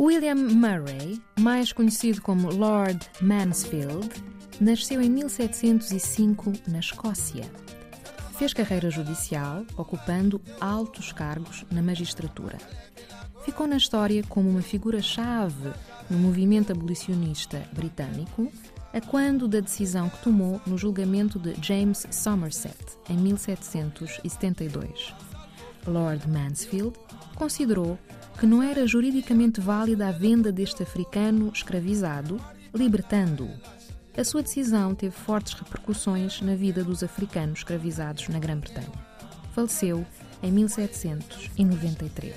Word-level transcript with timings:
William 0.00 0.36
Murray, 0.36 1.20
mais 1.40 1.72
conhecido 1.72 2.22
como 2.22 2.52
Lord 2.52 3.04
Mansfield, 3.20 4.08
nasceu 4.60 5.02
em 5.02 5.10
1705 5.10 6.52
na 6.68 6.78
Escócia. 6.78 7.44
Fez 8.38 8.54
carreira 8.54 8.92
judicial, 8.92 9.64
ocupando 9.76 10.40
altos 10.60 11.10
cargos 11.10 11.64
na 11.72 11.82
magistratura. 11.82 12.58
Ficou 13.44 13.66
na 13.66 13.76
história 13.76 14.22
como 14.28 14.48
uma 14.48 14.62
figura-chave 14.62 15.72
no 16.08 16.16
movimento 16.16 16.70
abolicionista 16.70 17.68
britânico, 17.72 18.52
a 18.92 19.00
quando 19.00 19.48
da 19.48 19.58
decisão 19.58 20.08
que 20.08 20.22
tomou 20.22 20.60
no 20.64 20.78
julgamento 20.78 21.40
de 21.40 21.54
James 21.60 22.06
Somerset, 22.12 22.78
em 23.10 23.16
1772. 23.16 25.12
Lord 25.88 26.28
Mansfield 26.28 26.96
considerou 27.34 27.98
que 28.38 28.46
não 28.46 28.62
era 28.62 28.86
juridicamente 28.86 29.60
válida 29.60 30.08
a 30.08 30.12
venda 30.12 30.52
deste 30.52 30.82
africano 30.82 31.50
escravizado, 31.52 32.40
libertando-o. 32.72 33.50
A 34.16 34.24
sua 34.24 34.42
decisão 34.42 34.94
teve 34.94 35.14
fortes 35.14 35.54
repercussões 35.54 36.40
na 36.40 36.54
vida 36.54 36.84
dos 36.84 37.02
africanos 37.02 37.58
escravizados 37.60 38.28
na 38.28 38.38
Grã-Bretanha. 38.38 38.92
Faleceu 39.52 40.06
em 40.42 40.52
1793. 40.52 42.34